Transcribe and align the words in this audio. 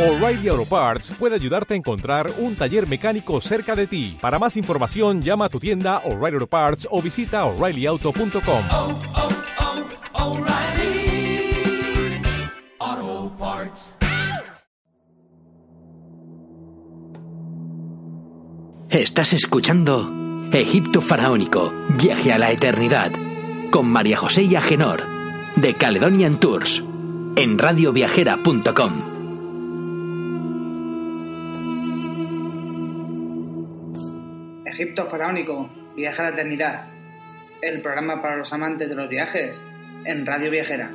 O'Reilly 0.00 0.48
Auto 0.48 0.64
Parts 0.64 1.10
puede 1.18 1.34
ayudarte 1.34 1.74
a 1.74 1.76
encontrar 1.76 2.32
un 2.38 2.56
taller 2.56 2.88
mecánico 2.88 3.38
cerca 3.42 3.76
de 3.76 3.86
ti. 3.86 4.16
Para 4.18 4.38
más 4.38 4.56
información, 4.56 5.20
llama 5.20 5.44
a 5.44 5.48
tu 5.50 5.60
tienda 5.60 5.98
O'Reilly 6.06 6.36
Auto 6.36 6.46
Parts 6.46 6.88
o 6.90 7.02
visita 7.02 7.44
oreillyauto.com. 7.44 8.62
oh, 8.70 8.98
oh, 12.88 13.32
Parts. 13.38 13.94
Estás 18.88 19.34
escuchando 19.34 20.48
Egipto 20.50 21.02
Faraónico, 21.02 21.70
Viaje 21.90 22.32
a 22.32 22.38
la 22.38 22.50
Eternidad, 22.52 23.12
con 23.70 23.86
María 23.86 24.16
José 24.16 24.44
y 24.44 24.56
Agenor, 24.56 25.02
de 25.56 25.74
Caledonian 25.74 26.40
Tours, 26.40 26.82
en 27.36 27.58
radioviajera.com. 27.58 29.19
Egipto 34.80 35.08
Faraónico, 35.08 35.68
Viaje 35.94 36.22
a 36.22 36.24
la 36.24 36.30
Eternidad, 36.30 36.86
el 37.60 37.82
programa 37.82 38.22
para 38.22 38.38
los 38.38 38.50
amantes 38.50 38.88
de 38.88 38.94
los 38.94 39.10
viajes 39.10 39.60
en 40.06 40.24
Radio 40.24 40.50
Viajera. 40.50 40.90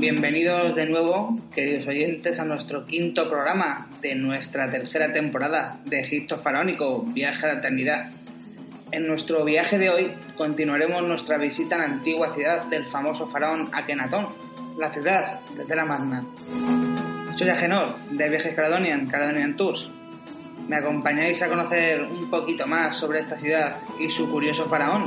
Bienvenidos 0.00 0.74
de 0.74 0.86
nuevo, 0.86 1.38
queridos 1.54 1.86
oyentes, 1.86 2.40
a 2.40 2.46
nuestro 2.46 2.84
quinto 2.84 3.30
programa 3.30 3.88
de 4.00 4.16
nuestra 4.16 4.68
tercera 4.68 5.12
temporada 5.12 5.78
de 5.84 6.00
Egipto 6.00 6.36
Faraónico, 6.36 7.04
Viaje 7.14 7.46
a 7.46 7.52
la 7.52 7.58
Eternidad. 7.60 8.10
En 8.90 9.06
nuestro 9.06 9.44
viaje 9.44 9.78
de 9.78 9.90
hoy 9.90 10.10
continuaremos 10.36 11.00
nuestra 11.04 11.38
visita 11.38 11.76
a 11.76 11.78
la 11.78 11.84
antigua 11.84 12.34
ciudad 12.34 12.66
del 12.66 12.86
famoso 12.86 13.28
faraón 13.30 13.70
Akenatón, 13.72 14.26
la 14.76 14.90
ciudad 14.90 15.40
de 15.56 15.64
Tela 15.64 15.84
Magna. 15.84 16.24
Soy 17.38 17.48
Agenor, 17.48 17.96
de 18.10 18.28
Viajes 18.28 18.54
Caledonian, 18.54 19.06
Caledonian 19.06 19.56
Tours. 19.56 19.88
¿Me 20.68 20.76
acompañáis 20.76 21.42
a 21.42 21.48
conocer 21.48 22.02
un 22.02 22.30
poquito 22.30 22.66
más 22.66 22.96
sobre 22.96 23.20
esta 23.20 23.36
ciudad 23.36 23.76
y 23.98 24.10
su 24.10 24.30
curioso 24.30 24.62
faraón? 24.68 25.04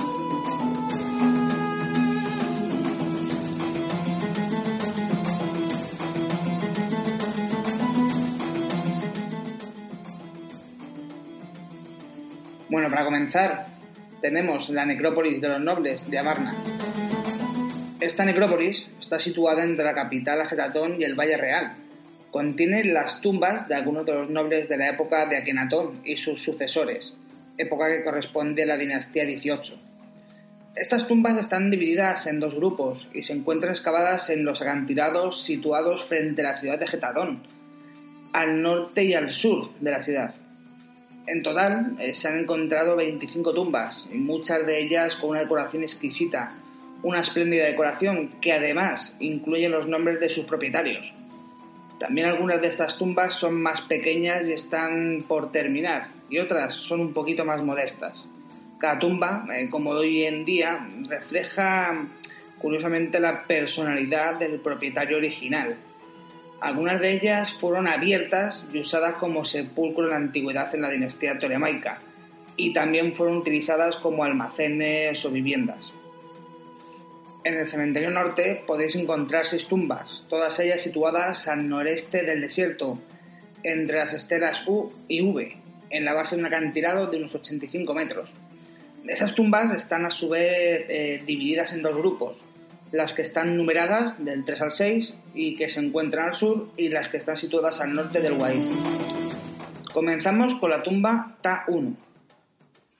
Bueno, 12.69 12.89
para 12.89 13.05
comenzar, 13.05 13.67
tenemos 14.21 14.69
la 14.69 14.86
necrópolis 14.86 15.39
de 15.39 15.47
los 15.47 15.61
nobles 15.61 16.09
de 16.09 16.19
Amarna. 16.19 16.53
Esta 18.06 18.23
necrópolis 18.23 18.86
está 19.02 19.20
situada 19.20 19.64
entre 19.64 19.84
la 19.84 19.95
capital 19.95 20.39
Ajetatón 20.39 21.02
y 21.02 21.03
el 21.06 21.16
Valle 21.16 21.38
Real. 21.38 21.73
Contiene 22.30 22.84
las 22.84 23.20
tumbas 23.20 23.67
de 23.67 23.73
algunos 23.73 24.06
de 24.06 24.14
los 24.14 24.30
nobles 24.30 24.70
de 24.70 24.78
la 24.78 24.92
época 24.92 25.25
de 25.25 25.38
Akenatón 25.38 25.94
y 26.03 26.16
sus 26.16 26.44
sucesores, 26.44 27.16
época 27.58 27.88
que 27.88 28.03
corresponde 28.03 28.61
a 28.61 28.67
la 28.67 28.78
dinastía 28.78 29.26
XVIII. 29.26 29.80
Estas 30.76 31.08
tumbas 31.08 31.39
están 31.39 31.72
divididas 31.72 32.28
en 32.28 32.39
dos 32.39 32.53
grupos 32.53 33.08
y 33.11 33.23
se 33.23 33.33
encuentran 33.33 33.72
excavadas 33.72 34.30
en 34.30 34.45
los 34.45 34.61
acantilados 34.61 35.42
situados 35.42 36.03
frente 36.03 36.44
a 36.44 36.52
la 36.52 36.59
ciudad 36.59 36.78
de 36.78 36.86
Ajetatón, 36.86 37.42
al 38.33 38.61
norte 38.61 39.03
y 39.03 39.16
al 39.16 39.31
sur 39.31 39.72
de 39.80 39.92
la 39.92 40.03
ciudad. 40.03 40.36
En 41.26 41.42
total 41.42 41.95
eh, 41.98 42.14
se 42.14 42.28
han 42.28 42.38
encontrado 42.38 42.98
25 42.98 43.52
tumbas, 43.56 44.06
y 44.14 44.20
muchas 44.20 44.64
de 44.67 44.80
ellas 44.80 45.16
con 45.16 45.31
una 45.31 45.39
decoración 45.39 45.81
exquisita, 45.81 46.52
una 47.04 47.22
espléndida 47.22 47.66
decoración 47.66 48.30
que 48.42 48.54
además 48.54 49.16
incluye 49.20 49.70
los 49.70 49.88
nombres 49.88 50.20
de 50.20 50.30
sus 50.30 50.46
propietarios. 50.46 51.14
También 52.00 52.28
algunas 52.28 52.62
de 52.62 52.68
estas 52.68 52.98
tumbas 52.98 53.34
son 53.36 53.61
más 53.61 53.82
pequeñas 53.83 54.45
y 54.48 54.54
están 54.54 55.20
por 55.28 55.52
terminar, 55.52 56.08
y 56.30 56.39
otras 56.39 56.73
son 56.73 57.00
un 57.00 57.14
poquito 57.14 57.45
más 57.45 57.64
modestas. 57.64 58.28
Cada 58.78 59.00
tumba, 59.00 59.48
eh, 59.54 59.70
como 59.70 59.92
hoy 59.92 60.26
en 60.26 60.44
día, 60.44 60.86
refleja 61.08 62.05
curiosamente 62.58 63.20
la 63.20 63.44
personalidad 63.44 64.38
del 64.38 64.60
propietario 64.60 65.17
original. 65.17 65.76
Algunas 66.60 67.00
de 67.00 67.14
ellas 67.14 67.54
fueron 67.54 67.88
abiertas 67.88 68.66
y 68.73 68.80
usadas 68.80 69.17
como 69.17 69.45
sepulcro 69.45 70.05
en 70.05 70.10
la 70.10 70.16
antigüedad 70.17 70.73
en 70.76 70.82
la 70.82 70.89
dinastía 70.89 71.39
tolemaica, 71.39 72.00
y 72.58 72.73
también 72.73 73.14
fueron 73.14 73.38
utilizadas 73.38 73.95
como 73.98 74.23
almacenes 74.23 75.23
o 75.23 75.30
viviendas. 75.30 75.94
En 77.45 77.60
el 77.60 77.67
cementerio 77.67 78.10
norte 78.10 78.64
podéis 78.66 78.95
encontrar 78.95 79.45
seis 79.45 79.67
tumbas, 79.67 80.23
todas 80.28 80.60
ellas 80.60 80.82
situadas 80.82 81.48
al 81.48 81.70
noreste 81.70 82.23
del 82.23 82.42
desierto, 82.42 82.98
entre 83.61 84.00
las 84.00 84.14
estelas 84.14 84.64
U 84.66 84.92
y 85.08 85.22
V, 85.22 85.55
en 85.92 86.05
la 86.05 86.16
base 86.16 86.36
de 86.36 86.42
un 86.42 86.48
acantilado 86.48 87.05
de 87.05 87.17
unos 87.17 87.36
85 87.36 87.94
metros. 87.94 88.32
Esas 89.05 89.36
tumbas 89.36 89.76
están 89.76 90.05
a 90.05 90.10
su 90.10 90.30
vez 90.30 90.86
eh, 90.89 91.22
divididas 91.23 91.72
en 91.73 91.84
dos 91.84 91.95
grupos, 91.95 92.39
las 92.92 93.14
que 93.14 93.22
están 93.22 93.55
numeradas 93.55 94.26
del 94.26 94.44
3 94.44 94.61
al 94.64 94.72
6 94.72 95.16
y 95.36 95.55
que 95.55 95.70
se 95.70 95.82
encuentran 95.82 96.30
al 96.30 96.36
sur 96.36 96.72
y 96.78 96.89
las 96.89 97.10
que 97.10 97.17
están 97.17 97.38
situadas 97.38 97.80
al 97.80 97.94
norte 97.94 98.22
del 98.22 98.34
Wadi. 98.34 98.66
Comenzamos 99.94 100.55
con 100.55 100.72
la 100.72 100.82
tumba 100.82 101.38
Ta-1. 101.42 101.95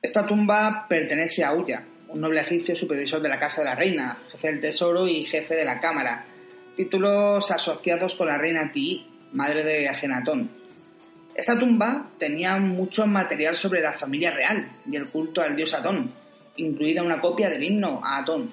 Esta 0.03 0.28
tumba 0.28 0.85
pertenece 0.88 1.44
a 1.44 1.55
Uya, 1.55 1.84
un 2.15 2.21
noble 2.21 2.41
egipcio 2.41 2.75
supervisor 2.75 3.21
de 3.21 3.29
la 3.29 3.39
Casa 3.39 3.61
de 3.61 3.65
la 3.65 3.75
Reina, 3.75 4.17
jefe 4.31 4.47
del 4.47 4.61
Tesoro 4.61 5.07
y 5.07 5.25
jefe 5.25 5.53
de 5.53 5.65
la 5.65 5.81
Cámara, 5.81 6.25
títulos 6.75 7.51
asociados 7.51 8.15
con 8.15 8.27
la 8.27 8.37
reina 8.37 8.71
Ti, 8.71 9.05
madre 9.33 9.63
de 9.63 9.89
Agenatón. 9.89 10.49
Esta 11.35 11.59
tumba 11.59 12.07
tenía 12.17 12.55
mucho 12.57 13.05
material 13.05 13.57
sobre 13.57 13.81
la 13.81 13.91
familia 13.91 14.31
real 14.31 14.65
y 14.89 14.95
el 14.95 15.07
culto 15.07 15.41
al 15.41 15.57
dios 15.57 15.73
Atón, 15.73 16.09
incluida 16.55 17.03
una 17.03 17.19
copia 17.19 17.49
del 17.49 17.63
himno 17.63 17.99
a 18.01 18.19
Atón. 18.19 18.49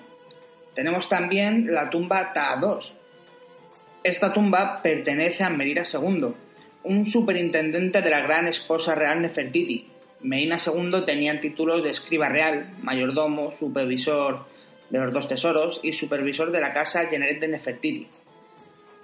Tenemos 0.75 1.09
también 1.09 1.67
la 1.73 1.89
tumba 1.89 2.33
Ta-2. 2.33 2.93
Esta 4.03 4.33
tumba 4.33 4.81
pertenece 4.83 5.45
a 5.45 5.51
Merira 5.51 5.85
II, 5.85 6.35
un 6.83 7.07
superintendente 7.07 8.03
de 8.03 8.11
la 8.11 8.21
gran 8.23 8.49
esposa 8.49 8.97
real 8.97 9.23
Nefertiti. 9.23 9.92
Merina 10.23 10.59
II 10.65 11.03
tenía 11.05 11.41
títulos 11.41 11.83
de 11.83 11.91
escriba 11.91 12.29
real, 12.29 12.75
mayordomo, 12.83 13.53
supervisor 13.57 14.47
de 14.91 14.99
los 14.99 15.13
dos 15.13 15.29
tesoros 15.29 15.81
y 15.83 15.93
supervisor 15.95 16.53
de 16.53 16.61
la 16.61 16.73
casa 16.73 17.07
Generet 17.09 17.41
de 17.41 17.49
Nefertiti. 17.49 18.09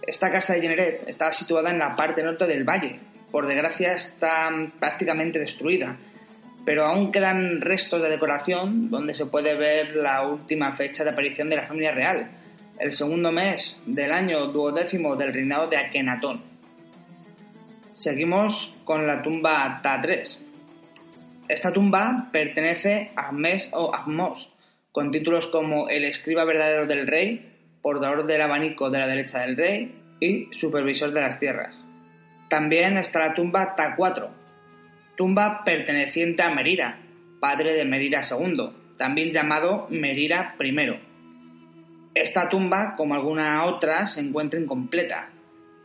Esta 0.07 0.31
casa 0.31 0.55
de 0.55 0.61
Generet 0.61 1.09
estaba 1.09 1.33
situada 1.33 1.71
en 1.71 1.79
la 1.79 1.97
parte 1.97 2.23
norte 2.23 2.47
del 2.47 2.65
valle. 2.65 3.01
Por 3.33 3.47
desgracia 3.47 3.95
está 3.95 4.51
prácticamente 4.79 5.39
destruida, 5.39 5.97
pero 6.65 6.85
aún 6.85 7.11
quedan 7.11 7.61
restos 7.61 8.03
de 8.03 8.11
decoración 8.11 8.91
donde 8.91 9.15
se 9.15 9.27
puede 9.27 9.55
ver 9.55 9.97
la 9.97 10.27
última 10.27 10.77
fecha 10.77 11.05
de 11.05 11.11
aparición 11.11 11.51
de 11.51 11.57
la 11.57 11.67
familia 11.67 11.93
real, 11.93 12.31
el 12.79 12.93
segundo 12.93 13.33
mes 13.33 13.77
del 13.87 14.13
año 14.13 14.47
duodécimo 14.47 15.17
del 15.17 15.33
reinado 15.33 15.69
de 15.69 15.79
Akenatón. 15.79 16.43
Seguimos 17.93 18.73
con 18.85 19.07
la 19.07 19.23
tumba 19.23 19.81
Ta3. 19.83 20.48
Esta 21.49 21.73
tumba 21.73 22.29
pertenece 22.31 23.11
a 23.17 23.33
Mes 23.33 23.71
o 23.73 23.95
Ahmos, 23.95 24.51
con 24.93 25.11
títulos 25.11 25.47
como 25.47 25.89
el 25.89 26.05
escriba 26.05 26.45
verdadero 26.45 26.87
del 26.87 27.07
rey, 27.07 27.79
portador 27.81 28.27
del 28.27 28.43
abanico 28.43 28.91
de 28.91 28.99
la 28.99 29.07
derecha 29.07 29.41
del 29.41 29.57
rey 29.57 29.95
y 30.21 30.49
supervisor 30.53 31.13
de 31.13 31.23
las 31.23 31.41
tierras. 31.41 31.75
También 32.51 32.99
está 32.99 33.21
la 33.21 33.35
tumba 33.35 33.77
Ta4, 33.77 34.29
tumba 35.17 35.65
perteneciente 35.65 36.43
a 36.43 36.51
Merira, 36.51 36.99
padre 37.41 37.73
de 37.73 37.87
Merira 37.87 38.21
II, 38.29 38.71
también 38.99 39.33
llamado 39.33 39.87
Merira 39.89 40.55
I. 40.61 41.01
Esta 42.15 42.51
tumba, 42.51 42.95
como 42.97 43.15
alguna 43.15 43.65
otra, 43.65 44.07
se 44.07 44.21
encuentra 44.21 44.61
incompleta. 44.61 45.31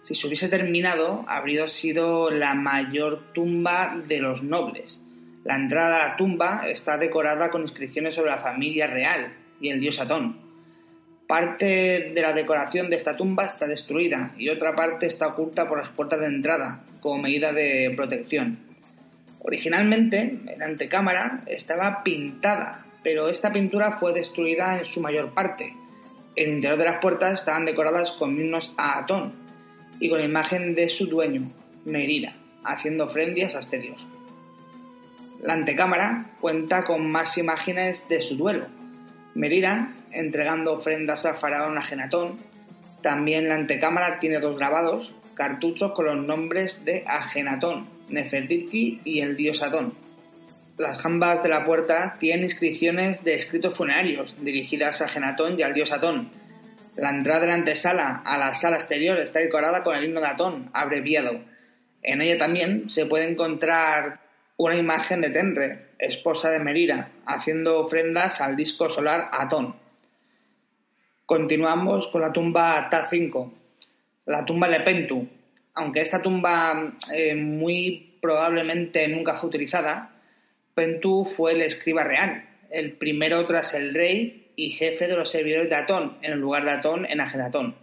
Si 0.03 0.13
se 0.15 0.27
hubiese 0.27 0.49
terminado, 0.49 1.23
habría 1.27 1.69
sido 1.69 2.31
la 2.31 2.53
mayor 2.53 3.31
tumba 3.33 3.95
de 4.07 4.19
los 4.19 4.43
nobles. 4.43 4.99
La 5.43 5.55
entrada 5.55 5.97
a 5.97 6.07
la 6.09 6.15
tumba 6.15 6.69
está 6.69 6.97
decorada 6.97 7.49
con 7.51 7.63
inscripciones 7.63 8.15
sobre 8.15 8.31
la 8.31 8.37
familia 8.37 8.87
real 8.87 9.33
y 9.59 9.69
el 9.69 9.79
dios 9.81 9.99
Atón. 9.99 10.37
Parte 11.27 12.11
de 12.13 12.21
la 12.21 12.33
decoración 12.33 12.89
de 12.89 12.95
esta 12.95 13.17
tumba 13.17 13.45
está 13.45 13.67
destruida 13.67 14.33
y 14.37 14.49
otra 14.49 14.75
parte 14.75 15.05
está 15.05 15.27
oculta 15.27 15.67
por 15.67 15.79
las 15.79 15.89
puertas 15.89 16.21
de 16.21 16.27
entrada, 16.27 16.83
como 17.01 17.21
medida 17.21 17.51
de 17.51 17.91
protección. 17.95 18.59
Originalmente, 19.39 20.39
la 20.57 20.65
antecámara 20.65 21.43
estaba 21.47 22.03
pintada, 22.03 22.85
pero 23.03 23.27
esta 23.27 23.51
pintura 23.51 23.97
fue 23.97 24.13
destruida 24.13 24.79
en 24.79 24.85
su 24.85 25.01
mayor 25.01 25.33
parte. 25.33 25.75
El 26.37 26.49
interior 26.49 26.79
de 26.79 26.85
las 26.85 26.99
puertas 26.99 27.33
estaban 27.33 27.65
decoradas 27.65 28.11
con 28.13 28.39
himnos 28.39 28.71
a 28.77 28.99
Atón 28.99 29.33
y 29.99 30.09
con 30.09 30.19
la 30.19 30.25
imagen 30.25 30.73
de 30.73 30.89
su 30.89 31.07
dueño, 31.07 31.51
Merira, 31.83 32.31
haciendo 32.63 33.05
ofrendas 33.05 33.55
a 33.55 33.59
este 33.59 33.79
dios. 33.79 34.07
La 35.43 35.55
antecámara 35.55 36.27
cuenta 36.39 36.85
con 36.85 37.11
más 37.11 37.37
imágenes 37.37 38.07
de 38.07 38.21
su 38.21 38.37
duelo. 38.37 38.67
Merira, 39.35 39.91
entregando 40.09 40.71
ofrendas 40.71 41.25
al 41.25 41.35
faraón 41.35 41.77
Agenatón. 41.77 42.37
También 43.01 43.49
la 43.49 43.55
antecámara 43.55 44.21
tiene 44.21 44.39
dos 44.39 44.57
grabados, 44.57 45.13
cartuchos 45.35 45.91
con 45.91 46.05
los 46.05 46.25
nombres 46.25 46.85
de 46.85 47.03
Agenatón, 47.05 47.89
Nefertiti 48.07 49.01
y 49.03 49.19
el 49.19 49.35
dios 49.35 49.61
Atón. 49.61 49.95
Las 50.77 51.01
jambas 51.01 51.43
de 51.43 51.49
la 51.49 51.65
puerta 51.65 52.15
tienen 52.21 52.45
inscripciones 52.45 53.25
de 53.25 53.35
escritos 53.35 53.75
funerarios 53.75 54.33
dirigidas 54.39 55.01
a 55.01 55.05
Agenatón 55.05 55.59
y 55.59 55.63
al 55.63 55.73
dios 55.73 55.91
Atón. 55.91 56.29
La 56.95 57.09
entrada 57.09 57.41
de 57.41 57.47
la 57.47 57.55
antesala 57.55 58.21
a 58.23 58.37
la 58.37 58.53
sala 58.53 58.77
exterior 58.77 59.17
está 59.17 59.39
decorada 59.39 59.83
con 59.83 59.97
el 59.97 60.05
himno 60.05 60.21
de 60.21 60.27
Atón, 60.27 60.69
abreviado. 60.71 61.41
En 62.01 62.21
ella 62.21 62.37
también 62.37 62.89
se 62.89 63.05
puede 63.05 63.29
encontrar 63.29 64.22
una 64.57 64.75
imagen 64.75 65.21
de 65.21 65.29
Tenre, 65.29 65.87
esposa 65.97 66.49
de 66.51 66.59
Merira, 66.59 67.09
haciendo 67.25 67.79
ofrendas 67.79 68.39
al 68.41 68.55
disco 68.55 68.89
solar 68.89 69.29
Atón. 69.31 69.75
Continuamos 71.25 72.07
con 72.07 72.21
la 72.21 72.31
tumba 72.31 72.89
Ta5, 72.89 73.51
la 74.25 74.45
tumba 74.45 74.69
de 74.69 74.81
Pentu. 74.81 75.27
Aunque 75.73 76.01
esta 76.01 76.21
tumba 76.21 76.93
eh, 77.13 77.33
muy 77.35 78.17
probablemente 78.21 79.07
nunca 79.07 79.35
fue 79.35 79.49
utilizada, 79.49 80.11
Pentu 80.75 81.25
fue 81.25 81.53
el 81.53 81.61
escriba 81.61 82.03
real, 82.03 82.45
el 82.69 82.93
primero 82.93 83.45
tras 83.45 83.73
el 83.73 83.93
rey 83.93 84.51
y 84.55 84.71
jefe 84.71 85.07
de 85.07 85.15
los 85.15 85.31
servidores 85.31 85.69
de 85.69 85.75
Atón, 85.75 86.17
en 86.21 86.33
el 86.33 86.39
lugar 86.39 86.63
de 86.63 86.71
Atón 86.71 87.05
en 87.05 87.21
Agenatón. 87.21 87.75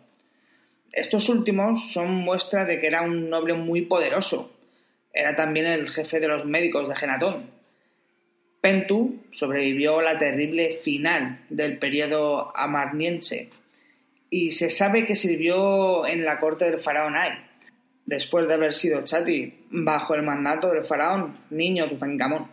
Estos 0.93 1.29
últimos 1.29 1.93
son 1.93 2.13
muestra 2.13 2.65
de 2.65 2.81
que 2.81 2.89
era 2.89 3.03
un 3.03 3.31
noble 3.31 3.55
muy 3.55 3.83
poderoso. 3.83 4.53
Era 5.13 5.37
también 5.37 5.67
el 5.67 5.91
jefe 5.91 6.21
de 6.21 6.29
los 6.29 6.45
médicos 6.45 6.87
de 6.87 6.95
Agenatón. 6.95 7.51
Pentu 8.61 9.23
sobrevivió 9.33 9.99
a 9.99 10.03
la 10.03 10.19
terrible 10.19 10.81
final 10.83 11.41
del 11.49 11.79
periodo 11.79 12.57
amarniense 12.57 13.51
y 14.29 14.53
se 14.53 14.71
sabe 14.71 15.07
que 15.07 15.17
sirvió 15.17 16.07
en 16.07 16.25
la 16.25 16.39
corte 16.39 16.71
del 16.71 16.79
faraón 16.79 17.17
Ay, 17.17 17.33
después 18.07 18.47
de 18.47 18.55
haber 18.55 18.75
sido 18.75 19.03
chati 19.03 19.67
bajo 19.71 20.15
el 20.15 20.23
mandato 20.23 20.71
del 20.71 20.85
faraón 20.85 21.39
niño 21.51 21.89
Tutankamón. 21.89 22.49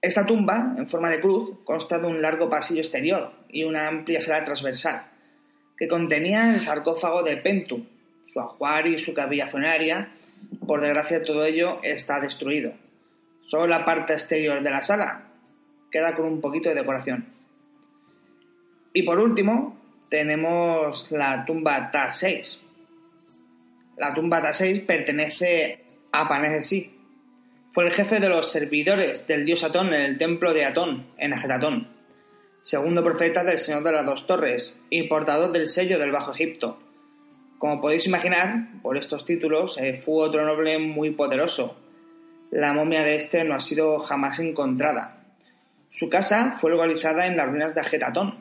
Esta 0.00 0.26
tumba, 0.26 0.74
en 0.76 0.88
forma 0.88 1.10
de 1.10 1.20
cruz, 1.20 1.58
consta 1.64 1.98
de 1.98 2.06
un 2.06 2.20
largo 2.20 2.50
pasillo 2.50 2.80
exterior 2.80 3.32
y 3.48 3.62
una 3.62 3.86
amplia 3.86 4.20
sala 4.20 4.44
transversal, 4.44 5.04
que 5.76 5.86
contenía 5.86 6.52
el 6.52 6.60
sarcófago 6.60 7.22
de 7.22 7.36
Pentu, 7.36 7.86
su 8.32 8.40
ajuar 8.40 8.88
y 8.88 8.98
su 8.98 9.14
capilla 9.14 9.46
funeraria. 9.46 10.10
Por 10.66 10.80
desgracia, 10.80 11.24
todo 11.24 11.44
ello 11.44 11.80
está 11.82 12.20
destruido. 12.20 12.72
Solo 13.46 13.66
la 13.66 13.84
parte 13.84 14.12
exterior 14.12 14.62
de 14.62 14.70
la 14.70 14.82
sala 14.82 15.24
queda 15.90 16.14
con 16.16 16.26
un 16.26 16.40
poquito 16.40 16.68
de 16.68 16.74
decoración. 16.74 17.26
Y 18.94 19.02
por 19.02 19.18
último, 19.18 19.78
tenemos 20.08 21.10
la 21.10 21.44
tumba 21.44 21.90
Ta6. 21.90 22.58
La 23.96 24.14
tumba 24.14 24.42
Ta6 24.42 24.84
pertenece 24.84 25.80
a 26.12 26.28
Panegesi. 26.28 26.98
Fue 27.72 27.86
el 27.86 27.92
jefe 27.92 28.20
de 28.20 28.28
los 28.28 28.50
servidores 28.50 29.26
del 29.26 29.46
dios 29.46 29.64
Atón 29.64 29.94
en 29.94 30.02
el 30.02 30.18
templo 30.18 30.52
de 30.52 30.66
Atón, 30.66 31.06
en 31.16 31.32
Agetatón, 31.32 31.88
segundo 32.60 33.02
profeta 33.02 33.44
del 33.44 33.58
Señor 33.58 33.82
de 33.82 33.92
las 33.92 34.04
Dos 34.04 34.26
Torres 34.26 34.76
y 34.90 35.04
portador 35.04 35.52
del 35.52 35.68
sello 35.68 35.98
del 35.98 36.12
Bajo 36.12 36.32
Egipto. 36.32 36.78
Como 37.62 37.80
podéis 37.80 38.08
imaginar, 38.08 38.66
por 38.82 38.96
estos 38.96 39.24
títulos, 39.24 39.78
eh, 39.78 39.94
fue 40.04 40.26
otro 40.26 40.44
noble 40.44 40.80
muy 40.80 41.10
poderoso. 41.10 41.76
La 42.50 42.72
momia 42.72 43.04
de 43.04 43.14
este 43.14 43.44
no 43.44 43.54
ha 43.54 43.60
sido 43.60 44.00
jamás 44.00 44.40
encontrada. 44.40 45.18
Su 45.92 46.08
casa 46.08 46.56
fue 46.60 46.72
localizada 46.72 47.28
en 47.28 47.36
las 47.36 47.48
ruinas 47.48 47.72
de 47.72 47.80
Agetatón, 47.80 48.40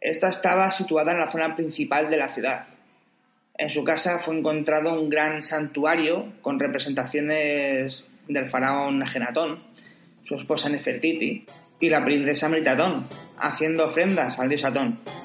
esta 0.00 0.30
estaba 0.30 0.70
situada 0.70 1.12
en 1.12 1.18
la 1.18 1.30
zona 1.30 1.54
principal 1.54 2.08
de 2.08 2.16
la 2.16 2.30
ciudad. 2.30 2.68
En 3.58 3.68
su 3.68 3.84
casa 3.84 4.18
fue 4.20 4.38
encontrado 4.38 4.98
un 4.98 5.10
gran 5.10 5.42
santuario 5.42 6.32
con 6.40 6.58
representaciones 6.58 8.02
del 8.28 8.48
faraón 8.48 9.02
Agenatón, 9.02 9.62
su 10.24 10.36
esposa 10.36 10.70
Nefertiti 10.70 11.44
y 11.80 11.90
la 11.90 12.02
princesa 12.02 12.48
Meritatón, 12.48 13.06
haciendo 13.36 13.88
ofrendas 13.88 14.38
al 14.38 14.48
dios 14.48 14.64
Atón. 14.64 15.21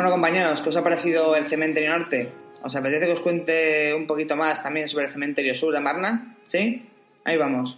Bueno, 0.00 0.12
compañeros, 0.12 0.62
¿qué 0.62 0.70
os 0.70 0.76
ha 0.78 0.82
parecido 0.82 1.36
el 1.36 1.44
cementerio 1.44 1.90
norte? 1.90 2.26
¿Os 2.62 2.74
apetece 2.74 3.04
que 3.04 3.12
os 3.12 3.20
cuente 3.20 3.92
un 3.92 4.06
poquito 4.06 4.34
más 4.34 4.62
también 4.62 4.88
sobre 4.88 5.04
el 5.04 5.10
cementerio 5.10 5.54
sur 5.54 5.74
de 5.74 5.80
Marna? 5.80 6.38
¿Sí? 6.46 6.88
Ahí 7.22 7.36
vamos. 7.36 7.76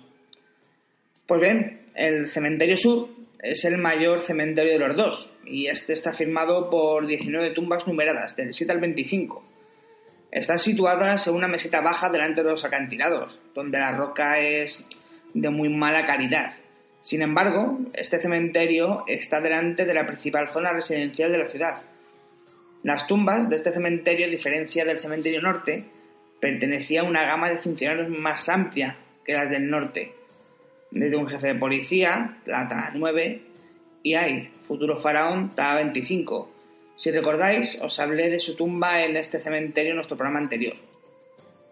Pues 1.26 1.40
bien, 1.40 1.88
el 1.96 2.28
cementerio 2.28 2.76
sur 2.76 3.08
es 3.40 3.64
el 3.64 3.76
mayor 3.76 4.22
cementerio 4.22 4.74
de 4.74 4.78
los 4.78 4.96
dos 4.96 5.30
y 5.44 5.66
este 5.66 5.94
está 5.94 6.12
firmado 6.12 6.70
por 6.70 7.08
19 7.08 7.50
tumbas 7.50 7.88
numeradas, 7.88 8.36
del 8.36 8.54
7 8.54 8.72
al 8.72 8.78
25. 8.78 9.44
Están 10.30 10.60
situadas 10.60 11.26
en 11.26 11.34
una 11.34 11.48
meseta 11.48 11.80
baja 11.80 12.08
delante 12.08 12.44
de 12.44 12.50
los 12.52 12.64
acantilados, 12.64 13.36
donde 13.52 13.80
la 13.80 13.96
roca 13.96 14.38
es 14.38 14.80
de 15.34 15.50
muy 15.50 15.70
mala 15.70 16.06
calidad. 16.06 16.52
Sin 17.00 17.20
embargo, 17.20 17.80
este 17.94 18.22
cementerio 18.22 19.02
está 19.08 19.40
delante 19.40 19.84
de 19.84 19.94
la 19.94 20.06
principal 20.06 20.46
zona 20.50 20.72
residencial 20.72 21.32
de 21.32 21.38
la 21.38 21.46
ciudad, 21.46 21.82
las 22.82 23.06
tumbas 23.06 23.48
de 23.48 23.56
este 23.56 23.72
cementerio, 23.72 24.26
a 24.26 24.30
diferencia 24.30 24.84
del 24.84 24.98
cementerio 24.98 25.40
norte, 25.40 25.84
pertenecía 26.40 27.02
a 27.02 27.04
una 27.04 27.24
gama 27.24 27.48
de 27.50 27.58
funcionarios 27.58 28.08
más 28.08 28.48
amplia 28.48 28.96
que 29.24 29.34
las 29.34 29.48
del 29.48 29.70
norte, 29.70 30.12
desde 30.90 31.16
un 31.16 31.28
jefe 31.28 31.48
de 31.48 31.54
policía, 31.54 32.38
la 32.44 32.68
TA 32.68 32.90
9, 32.94 33.42
y 34.02 34.14
hay, 34.14 34.50
futuro 34.66 34.98
faraón, 34.98 35.54
TA 35.54 35.76
25. 35.76 36.50
Si 36.96 37.10
recordáis, 37.10 37.78
os 37.80 37.98
hablé 38.00 38.28
de 38.28 38.40
su 38.40 38.56
tumba 38.56 39.02
en 39.04 39.16
este 39.16 39.40
cementerio 39.40 39.90
en 39.90 39.96
nuestro 39.96 40.16
programa 40.16 40.40
anterior. 40.40 40.74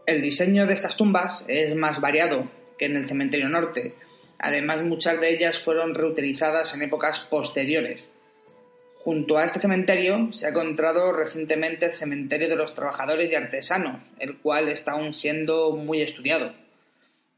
El 0.07 0.23
diseño 0.23 0.67
de 0.67 0.75
estas 0.75 0.97
tumbas 0.97 1.45
es 1.49 1.75
más 1.75 2.01
variado 2.01 2.49
que 2.79 2.87
en 2.87 2.97
el 2.97 3.07
cementerio 3.07 3.49
norte. 3.49 3.95
Además, 4.39 4.83
muchas 4.83 5.21
de 5.21 5.35
ellas 5.35 5.59
fueron 5.59 5.95
reutilizadas 5.95 6.75
en 6.75 6.83
épocas 6.83 7.21
posteriores. 7.21 8.11
Junto 9.03 9.39
a 9.39 9.47
este 9.47 9.61
cementerio 9.61 10.31
se 10.33 10.45
ha 10.45 10.51
encontrado 10.51 11.11
recientemente 11.13 11.87
el 11.87 11.95
cementerio 11.95 12.49
de 12.49 12.57
los 12.57 12.75
trabajadores 12.75 13.31
y 13.31 13.35
artesanos, 13.35 14.03
el 14.19 14.37
cual 14.37 14.69
está 14.69 14.93
aún 14.93 15.15
siendo 15.15 15.75
muy 15.75 16.03
estudiado. 16.03 16.53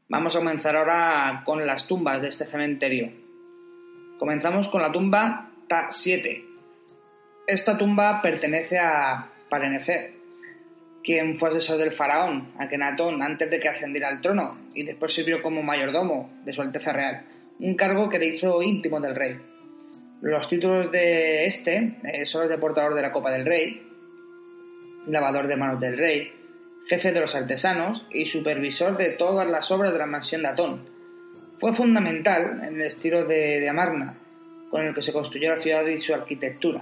Vamos 0.09 0.35
a 0.35 0.39
comenzar 0.39 0.75
ahora 0.75 1.43
con 1.45 1.65
las 1.65 1.87
tumbas 1.87 2.21
de 2.21 2.27
este 2.27 2.45
cementerio. 2.45 3.13
Comenzamos 4.19 4.67
con 4.67 4.81
la 4.81 4.91
tumba 4.91 5.51
Ta7. 5.69 6.43
Esta 7.47 7.77
tumba 7.77 8.21
pertenece 8.21 8.77
a 8.77 9.29
Parenefer, 9.49 10.11
quien 11.01 11.39
fue 11.39 11.49
asesor 11.49 11.77
del 11.77 11.93
faraón, 11.93 12.51
Akenatón, 12.57 13.21
antes 13.21 13.49
de 13.49 13.61
que 13.61 13.69
ascendiera 13.69 14.09
al 14.09 14.19
trono, 14.19 14.57
y 14.73 14.83
después 14.83 15.13
sirvió 15.13 15.41
como 15.41 15.63
mayordomo 15.63 16.29
de 16.43 16.51
su 16.51 16.61
Alteza 16.61 16.91
Real, 16.91 17.23
un 17.59 17.75
cargo 17.75 18.09
que 18.09 18.19
le 18.19 18.27
hizo 18.27 18.61
íntimo 18.61 18.99
del 18.99 19.15
rey. 19.15 19.52
Los 20.23 20.47
títulos 20.47 20.89
de 20.89 21.47
este 21.47 21.97
eh, 22.05 22.25
son 22.25 22.43
los 22.43 22.49
de 22.49 22.57
portador 22.57 22.95
de 22.95 23.01
la 23.01 23.11
Copa 23.11 23.29
del 23.29 23.45
Rey, 23.45 23.85
lavador 25.05 25.47
de 25.47 25.57
manos 25.57 25.81
del 25.81 25.97
rey, 25.97 26.31
jefe 26.87 27.11
de 27.11 27.19
los 27.19 27.35
artesanos 27.35 28.05
y 28.09 28.27
supervisor 28.27 28.95
de 28.95 29.09
todas 29.09 29.45
las 29.45 29.69
obras 29.69 29.91
de 29.91 29.99
la 29.99 30.05
mansión 30.05 30.43
de 30.43 30.47
Atón. 30.47 30.87
Fue 31.57 31.73
fundamental 31.73 32.61
en 32.63 32.75
el 32.75 32.87
estilo 32.87 33.25
de, 33.25 33.59
de 33.59 33.67
Amarna, 33.67 34.15
con 34.71 34.87
el 34.87 34.95
que 34.95 35.01
se 35.01 35.11
construyó 35.11 35.49
la 35.49 35.61
ciudad 35.61 35.85
y 35.87 35.99
su 35.99 36.13
arquitectura. 36.13 36.81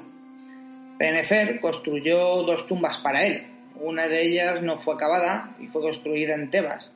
Penefer 1.00 1.60
construyó 1.60 2.43
dos 2.43 2.67
tumbas 2.67 2.98
para 2.98 3.25
él. 3.25 3.48
Una 3.74 4.07
de 4.07 4.21
ellas 4.21 4.62
no 4.62 4.77
fue 4.77 4.93
acabada 4.93 5.55
y 5.60 5.65
fue 5.65 5.81
construida 5.81 6.36
en 6.36 6.51
Tebas, 6.51 6.93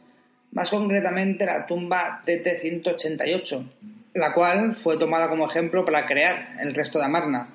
más 0.51 0.69
concretamente 0.69 1.43
la 1.47 1.65
tumba 1.65 2.21
TT-188, 2.23 3.65
la 4.15 4.33
cual 4.33 4.75
fue 4.75 4.97
tomada 4.97 5.27
como 5.29 5.45
ejemplo 5.45 5.83
para 5.83 6.07
crear 6.07 6.55
el 6.59 6.73
resto 6.73 6.99
de 6.99 7.05
Amarna. 7.05 7.45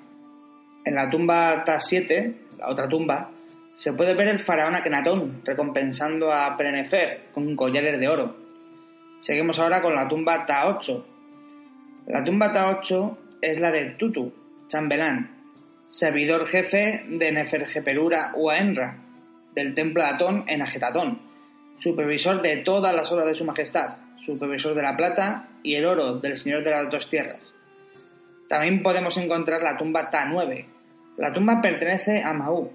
En 0.85 0.95
la 0.95 1.09
tumba 1.09 1.64
Ta-7, 1.64 2.35
la 2.59 2.69
otra 2.69 2.87
tumba, 2.87 3.31
se 3.76 3.95
puede 3.95 4.14
ver 4.14 4.29
el 4.29 4.40
faraón 4.40 4.75
Akenatón 4.75 5.40
recompensando 5.43 6.31
a 6.31 6.57
Penefer 6.59 7.23
con 7.33 7.57
collares 7.57 7.99
de 7.99 8.09
oro. 8.09 8.37
Seguimos 9.23 9.59
ahora 9.59 9.81
con 9.81 9.95
la 9.95 10.07
tumba 10.07 10.45
Ta-8. 10.45 11.05
La 12.09 12.23
tumba 12.25 12.52
Ta-8 12.52 13.17
es 13.40 13.59
la 13.59 13.71
de 13.71 13.90
Tutu, 13.93 14.31
chambelán, 14.69 15.31
servidor 15.88 16.47
jefe 16.47 17.05
de 17.09 17.33
Neferjeperura 17.33 18.33
Uaenra, 18.35 18.99
del 19.55 19.75
templo 19.75 20.02
de 20.02 20.09
Atón 20.11 20.45
en 20.47 20.61
Agetatón, 20.61 21.23
supervisor 21.79 22.43
de 22.43 22.59
todas 22.59 22.95
las 22.95 23.11
obras 23.11 23.26
de 23.29 23.35
su 23.35 23.47
majestad, 23.47 23.95
supervisor 24.24 24.74
de 24.74 24.82
la 24.82 24.96
plata 24.96 25.48
y 25.62 25.74
el 25.74 25.86
oro 25.86 26.18
del 26.18 26.38
señor 26.38 26.64
de 26.64 26.70
las 26.70 26.90
dos 26.90 27.08
tierras. 27.08 27.40
También 28.48 28.82
podemos 28.82 29.16
encontrar 29.16 29.62
la 29.62 29.78
tumba 29.78 30.10
Ta9. 30.10 30.64
La 31.16 31.32
tumba 31.32 31.60
pertenece 31.60 32.22
a 32.22 32.32
Mahú, 32.32 32.72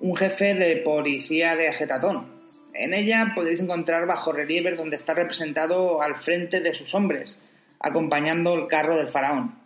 un 0.00 0.16
jefe 0.16 0.54
de 0.54 0.76
policía 0.78 1.56
de 1.56 1.68
Agetatón. 1.68 2.26
En 2.72 2.94
ella 2.94 3.32
podéis 3.34 3.60
encontrar 3.60 4.06
bajo 4.06 4.32
relieve 4.32 4.72
donde 4.72 4.96
está 4.96 5.14
representado 5.14 6.00
al 6.00 6.16
frente 6.16 6.60
de 6.60 6.72
sus 6.72 6.94
hombres, 6.94 7.38
acompañando 7.80 8.54
el 8.54 8.68
carro 8.68 8.96
del 8.96 9.08
faraón. 9.08 9.56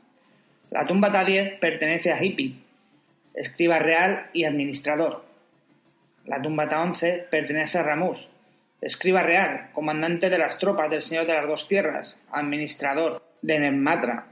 La 0.70 0.86
tumba 0.86 1.12
Ta10 1.12 1.58
pertenece 1.60 2.10
a 2.10 2.22
Hippi, 2.22 2.60
escriba 3.34 3.78
real 3.78 4.30
y 4.32 4.44
administrador. 4.44 5.24
La 6.24 6.40
tumba 6.40 6.68
Ta11 6.68 7.28
pertenece 7.28 7.78
a 7.78 7.82
Ramús, 7.82 8.28
escriba 8.84 9.22
real, 9.22 9.70
comandante 9.72 10.28
de 10.28 10.36
las 10.36 10.58
tropas 10.58 10.90
del 10.90 11.00
Señor 11.00 11.26
de 11.26 11.32
las 11.32 11.48
Dos 11.48 11.66
Tierras, 11.66 12.18
administrador 12.30 13.22
de 13.40 13.58
Nematra. 13.58 14.26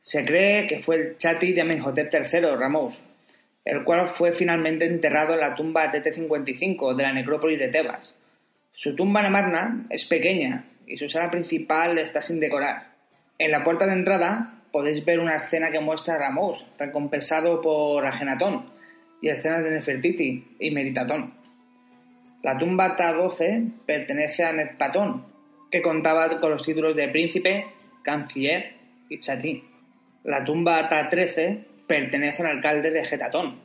Se 0.00 0.24
cree 0.24 0.66
que 0.66 0.78
fue 0.78 0.96
el 0.96 1.18
chati 1.18 1.52
de 1.52 1.60
Amenhotep 1.60 2.12
III, 2.12 2.56
Ramós, 2.58 3.02
el 3.66 3.84
cual 3.84 4.08
fue 4.08 4.32
finalmente 4.32 4.86
enterrado 4.86 5.34
en 5.34 5.40
la 5.40 5.54
tumba 5.54 5.92
TT-55 5.92 6.94
de 6.94 7.02
la 7.02 7.12
necrópolis 7.12 7.58
de 7.58 7.68
Tebas. 7.68 8.14
Su 8.72 8.96
tumba 8.96 9.20
en 9.20 9.26
Amarna 9.26 9.86
es 9.90 10.06
pequeña 10.06 10.64
y 10.86 10.96
su 10.96 11.10
sala 11.10 11.30
principal 11.30 11.98
está 11.98 12.22
sin 12.22 12.40
decorar. 12.40 12.94
En 13.38 13.50
la 13.50 13.62
puerta 13.62 13.86
de 13.86 13.92
entrada 13.92 14.54
podéis 14.72 15.04
ver 15.04 15.20
una 15.20 15.36
escena 15.36 15.70
que 15.70 15.80
muestra 15.80 16.14
a 16.14 16.18
Ramós, 16.18 16.64
recompensado 16.78 17.60
por 17.60 18.06
Agenatón, 18.06 18.64
y 19.20 19.28
escenas 19.28 19.62
de 19.64 19.70
Nefertiti 19.70 20.56
y 20.58 20.70
Meritatón. 20.70 21.39
La 22.42 22.56
tumba 22.56 22.96
Ta-12 22.96 23.84
pertenece 23.84 24.44
a 24.44 24.52
Netpatón, 24.52 25.26
que 25.70 25.82
contaba 25.82 26.40
con 26.40 26.50
los 26.50 26.62
títulos 26.64 26.96
de 26.96 27.08
príncipe, 27.08 27.66
canciller 28.02 28.74
y 29.08 29.20
chatí. 29.20 29.64
La 30.24 30.44
tumba 30.44 30.88
Ta-13 30.88 31.64
pertenece 31.86 32.42
al 32.42 32.56
alcalde 32.56 32.90
de 32.90 33.04
Getatón. 33.04 33.60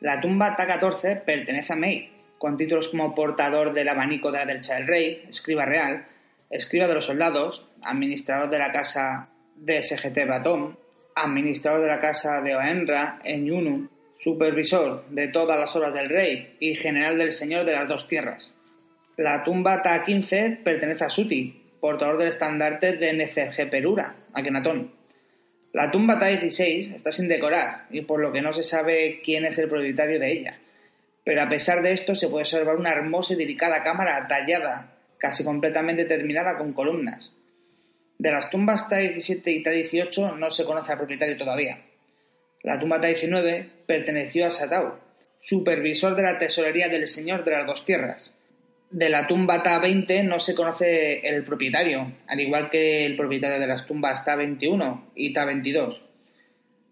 La 0.00 0.20
tumba 0.20 0.56
Ta-14 0.56 1.22
pertenece 1.24 1.72
a 1.72 1.76
Mei, 1.76 2.10
con 2.38 2.56
títulos 2.56 2.88
como 2.88 3.14
portador 3.14 3.72
del 3.72 3.88
abanico 3.88 4.30
de 4.30 4.38
la 4.38 4.46
derecha 4.46 4.74
del 4.74 4.86
rey, 4.86 5.24
escriba 5.28 5.64
real, 5.64 6.06
escriba 6.50 6.86
de 6.86 6.94
los 6.94 7.06
soldados, 7.06 7.66
administrador 7.82 8.50
de 8.50 8.58
la 8.58 8.72
casa 8.72 9.28
de 9.56 9.82
SGT 9.82 10.28
Batón, 10.28 10.78
administrador 11.14 11.80
de 11.80 11.86
la 11.86 12.00
casa 12.00 12.42
de 12.42 12.54
Oenra 12.54 13.18
en 13.24 13.46
Yunu, 13.46 13.88
supervisor 14.18 15.04
de 15.10 15.28
todas 15.28 15.58
las 15.58 15.74
obras 15.76 15.94
del 15.94 16.08
rey 16.08 16.56
y 16.60 16.74
general 16.74 17.18
del 17.18 17.32
señor 17.32 17.64
de 17.64 17.72
las 17.72 17.88
dos 17.88 18.06
tierras. 18.06 18.54
La 19.16 19.44
tumba 19.44 19.82
Ta-15 19.82 20.62
pertenece 20.62 21.04
a 21.04 21.10
Suti, 21.10 21.62
portador 21.80 22.18
del 22.18 22.28
estandarte 22.28 22.96
de 22.96 23.12
Neferjeperura, 23.14 24.16
Akenatón. 24.32 24.92
La 25.72 25.90
tumba 25.90 26.18
Ta-16 26.18 26.96
está 26.96 27.12
sin 27.12 27.28
decorar 27.28 27.86
y 27.90 28.02
por 28.02 28.20
lo 28.20 28.32
que 28.32 28.42
no 28.42 28.52
se 28.52 28.62
sabe 28.62 29.20
quién 29.24 29.44
es 29.44 29.58
el 29.58 29.68
propietario 29.68 30.18
de 30.18 30.32
ella. 30.32 30.58
Pero 31.24 31.42
a 31.42 31.48
pesar 31.48 31.82
de 31.82 31.92
esto 31.92 32.14
se 32.14 32.28
puede 32.28 32.42
observar 32.42 32.76
una 32.76 32.92
hermosa 32.92 33.34
y 33.34 33.36
delicada 33.36 33.82
cámara 33.82 34.26
tallada, 34.28 34.92
casi 35.18 35.44
completamente 35.44 36.04
terminada 36.04 36.56
con 36.58 36.72
columnas. 36.72 37.32
De 38.18 38.30
las 38.30 38.48
tumbas 38.48 38.88
Ta-17 38.88 39.42
y 39.46 39.62
Ta-18 39.62 40.36
no 40.36 40.50
se 40.50 40.64
conoce 40.64 40.92
al 40.92 40.98
propietario 40.98 41.36
todavía. 41.36 41.85
La 42.62 42.80
tumba 42.80 43.00
Ta-19 43.00 43.66
perteneció 43.86 44.46
a 44.46 44.50
Satau, 44.50 44.98
supervisor 45.40 46.16
de 46.16 46.22
la 46.22 46.38
tesorería 46.38 46.88
del 46.88 47.06
Señor 47.08 47.44
de 47.44 47.52
las 47.52 47.66
Dos 47.66 47.84
Tierras. 47.84 48.32
De 48.90 49.08
la 49.08 49.26
tumba 49.26 49.62
Ta-20 49.62 50.24
no 50.24 50.40
se 50.40 50.54
conoce 50.54 51.26
el 51.28 51.44
propietario, 51.44 52.12
al 52.26 52.40
igual 52.40 52.70
que 52.70 53.04
el 53.04 53.16
propietario 53.16 53.60
de 53.60 53.66
las 53.66 53.86
tumbas 53.86 54.24
Ta-21 54.24 55.10
y 55.14 55.32
Ta-22. 55.32 56.00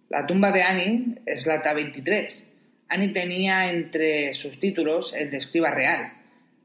La 0.08 0.26
tumba 0.26 0.52
de 0.52 0.62
Ani 0.62 1.16
es 1.26 1.46
la 1.46 1.62
Ta-23. 1.62 2.44
Ani 2.88 3.12
tenía 3.12 3.70
entre 3.70 4.34
sus 4.34 4.58
títulos 4.58 5.12
el 5.16 5.30
de 5.30 5.38
escriba 5.38 5.70
real, 5.70 6.12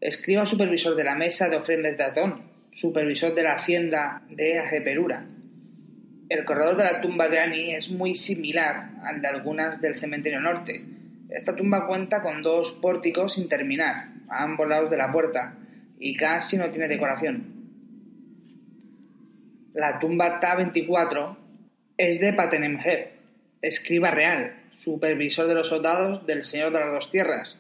escriba 0.02 0.46
supervisor 0.46 0.96
de 0.96 1.04
la 1.04 1.16
mesa 1.16 1.50
de 1.50 1.58
ofrendas 1.58 1.98
de 1.98 2.04
Atón, 2.04 2.44
supervisor 2.74 3.34
de 3.34 3.44
la 3.44 3.54
hacienda 3.54 4.22
de 4.30 4.60
Ajeperura. 4.60 5.26
El 6.30 6.46
corredor 6.46 6.78
de 6.78 6.84
la 6.84 7.02
tumba 7.02 7.28
de 7.28 7.40
Ani 7.40 7.74
es 7.74 7.90
muy 7.90 8.14
similar 8.14 8.92
al 9.04 9.20
de 9.20 9.28
algunas 9.28 9.82
del 9.82 9.96
cementerio 9.96 10.40
norte. 10.40 10.86
Esta 11.28 11.56
tumba 11.56 11.88
cuenta 11.88 12.22
con 12.22 12.44
dos 12.44 12.72
pórticos 12.74 13.34
sin 13.34 13.50
terminar, 13.50 14.10
a 14.30 14.44
ambos 14.44 14.70
lados 14.70 14.92
de 14.92 14.98
la 14.98 15.12
puerta, 15.12 15.56
y 15.98 16.16
casi 16.16 16.56
no 16.56 16.70
tiene 16.70 16.88
decoración. 16.88 17.60
La 19.74 19.98
tumba 19.98 20.40
Ta-24 20.40 21.36
es 21.98 22.20
de 22.20 22.34
Patenemheb, 22.34 23.10
escriba 23.64 24.12
real, 24.12 24.54
supervisor 24.78 25.48
de 25.48 25.56
los 25.56 25.68
soldados 25.68 26.28
del 26.28 26.46
Señor 26.46 26.72
de 26.72 26.80
las 26.80 26.92
Dos 26.92 27.10
Tierras 27.10 27.58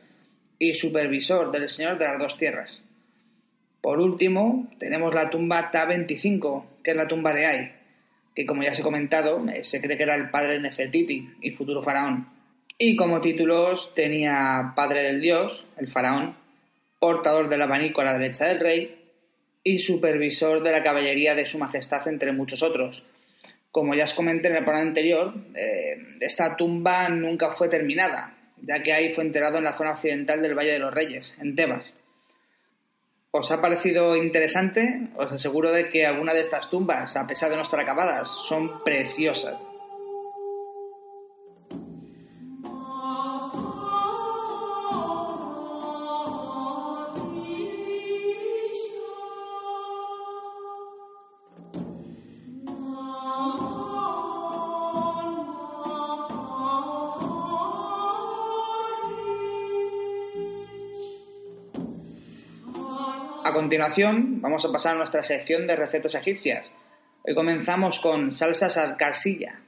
y 0.60 0.76
supervisor 0.76 1.52
del 1.52 1.70
Señor 1.70 1.98
de 1.98 2.06
las 2.06 2.20
Dos 2.20 2.38
Tierras. 2.38 2.84
Por 3.82 4.00
último, 4.00 4.72
tenemos 4.78 5.12
la 5.16 5.32
tumba 5.32 5.72
Ta-25, 5.72 6.66
que 6.84 6.92
es 6.92 6.98
la 6.98 7.08
tumba 7.08 7.34
de 7.34 7.46
Ai, 7.46 7.79
que 8.39 8.46
como 8.46 8.63
ya 8.63 8.74
se 8.74 8.79
ha 8.79 8.86
comentado, 8.86 9.46
eh, 9.50 9.65
se 9.65 9.81
cree 9.81 9.98
que 9.98 10.03
era 10.03 10.15
el 10.15 10.29
padre 10.29 10.53
de 10.53 10.60
Nefertiti 10.62 11.29
y 11.41 11.51
futuro 11.51 11.84
faraón. 11.84 12.29
Y 12.77 12.96
como 12.96 13.19
títulos 13.19 13.93
tenía 13.93 14.72
Padre 14.77 15.03
del 15.03 15.19
Dios, 15.19 15.65
el 15.77 15.91
faraón, 15.91 16.38
portador 17.00 17.50
del 17.50 17.63
abanico 17.63 18.00
a 18.00 18.05
la 18.05 18.17
derecha 18.17 18.46
del 18.46 18.62
rey 18.62 18.96
y 19.62 19.79
supervisor 19.79 20.63
de 20.63 20.72
la 20.72 20.81
caballería 20.81 21.36
de 21.36 21.48
su 21.48 21.60
majestad, 21.60 22.08
entre 22.08 22.31
muchos 22.31 22.63
otros. 22.63 23.03
Como 23.72 23.93
ya 23.93 24.05
os 24.05 24.13
comenté 24.13 24.48
en 24.48 24.55
el 24.55 24.63
programa 24.63 24.88
anterior, 24.88 25.34
eh, 25.53 25.98
esta 26.22 26.55
tumba 26.55 27.10
nunca 27.10 27.55
fue 27.58 27.67
terminada, 27.67 28.38
ya 28.62 28.81
que 28.81 28.93
ahí 28.93 29.12
fue 29.12 29.25
enterrado 29.25 29.58
en 29.58 29.65
la 29.65 29.77
zona 29.77 29.91
occidental 29.91 30.41
del 30.41 30.58
Valle 30.58 30.72
de 30.72 30.79
los 30.79 30.93
Reyes, 30.93 31.36
en 31.41 31.58
Tebas. 31.58 31.84
¿Os 33.32 33.52
ha 33.52 33.62
parecido 33.62 34.16
interesante? 34.16 35.12
Os 35.16 35.32
aseguro 35.32 35.70
de 35.70 35.92
que 35.92 36.04
alguna 36.04 36.34
de 36.34 36.42
estas 36.42 36.68
tumbas, 36.72 37.16
a 37.16 37.28
pesar 37.28 37.52
de 37.52 37.58
no 37.58 37.62
estar 37.62 37.80
acabadas, 37.80 38.28
son 38.48 38.84
preciosas. 38.84 39.69
A 63.50 63.53
continuación, 63.53 64.41
vamos 64.41 64.63
a 64.63 64.72
pasar 64.72 64.94
a 64.94 64.98
nuestra 65.00 65.24
sección 65.24 65.65
de 65.65 65.75
recetas 65.75 66.13
egipcias. 66.13 66.72
Hoy 67.24 67.34
comenzamos 67.34 68.00
con 68.00 68.32
salsas 68.32 68.77
al 68.77 68.96
casilla 68.96 69.62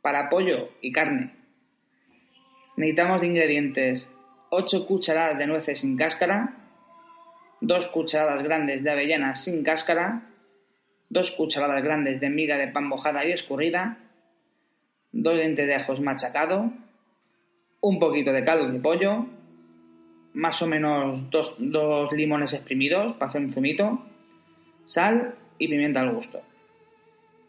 para 0.00 0.30
pollo 0.30 0.70
y 0.80 0.92
carne. 0.92 1.34
Necesitamos 2.78 3.20
de 3.20 3.26
ingredientes 3.26 4.08
8 4.48 4.86
cucharadas 4.86 5.36
de 5.36 5.46
nueces 5.46 5.80
sin 5.80 5.98
cáscara, 5.98 6.56
2 7.60 7.88
cucharadas 7.88 8.42
grandes 8.42 8.82
de 8.82 8.90
avellanas 8.92 9.44
sin 9.44 9.62
cáscara, 9.62 10.22
2 11.10 11.30
cucharadas 11.32 11.84
grandes 11.84 12.20
de 12.20 12.30
miga 12.30 12.56
de 12.56 12.68
pan 12.68 12.88
mojada 12.88 13.26
y 13.26 13.32
escurrida, 13.32 13.98
2 15.12 15.34
dientes 15.34 15.66
de 15.66 15.74
ajos 15.74 16.00
machacado, 16.00 16.72
un 17.82 17.98
poquito 17.98 18.32
de 18.32 18.42
caldo 18.46 18.72
de 18.72 18.80
pollo, 18.80 19.26
más 20.34 20.60
o 20.62 20.66
menos 20.66 21.30
dos, 21.30 21.54
dos 21.58 22.12
limones 22.12 22.52
exprimidos 22.52 23.14
para 23.16 23.30
hacer 23.30 23.40
un 23.40 23.52
zumito, 23.52 24.04
sal 24.86 25.34
y 25.58 25.68
pimienta 25.68 26.00
al 26.00 26.14
gusto. 26.14 26.42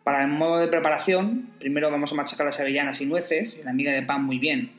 Para 0.04 0.24
el 0.24 0.30
modo 0.30 0.58
de 0.60 0.68
preparación, 0.68 1.52
primero 1.60 1.92
vamos 1.92 2.12
a 2.12 2.16
machacar 2.16 2.46
las 2.46 2.60
avellanas 2.60 3.00
y 3.02 3.06
nueces 3.06 3.56
y 3.60 3.64
la 3.64 3.74
miga 3.74 3.92
de 3.92 4.02
pan 4.02 4.24
muy 4.24 4.40
bien. 4.40 4.72